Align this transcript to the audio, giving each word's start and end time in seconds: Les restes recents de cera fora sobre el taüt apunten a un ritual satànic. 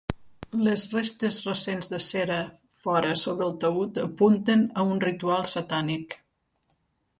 Les 0.67 0.85
restes 0.93 1.35
recents 1.49 1.91
de 1.91 1.99
cera 2.05 2.39
fora 2.87 3.13
sobre 3.25 3.47
el 3.49 3.55
taüt 3.67 4.01
apunten 4.07 4.67
a 4.85 4.89
un 4.95 5.05
ritual 5.07 5.49
satànic. 5.55 6.21